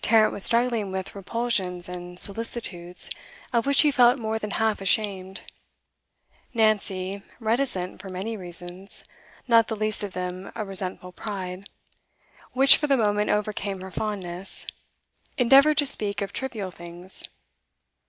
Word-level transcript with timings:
Tarrant 0.00 0.32
was 0.32 0.44
struggling 0.44 0.92
with 0.92 1.12
repulsions 1.16 1.88
and 1.88 2.16
solicitudes 2.16 3.10
of 3.52 3.66
which 3.66 3.80
he 3.80 3.90
felt 3.90 4.16
more 4.20 4.38
than 4.38 4.52
half 4.52 4.80
ashamed; 4.80 5.40
Nancy, 6.54 7.20
reticent 7.40 8.00
for 8.00 8.08
many 8.08 8.36
reasons, 8.36 9.04
not 9.48 9.66
the 9.66 9.74
least 9.74 10.04
of 10.04 10.12
them 10.12 10.52
a 10.54 10.64
resentful 10.64 11.10
pride, 11.10 11.68
which 12.52 12.76
for 12.76 12.86
the 12.86 12.96
moment 12.96 13.30
overcame 13.30 13.80
her 13.80 13.90
fondness, 13.90 14.68
endeavoured 15.36 15.78
to 15.78 15.86
speak 15.86 16.22
of 16.22 16.32
trivial 16.32 16.70
things. 16.70 17.24